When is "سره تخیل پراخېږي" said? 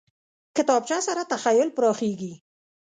1.07-2.33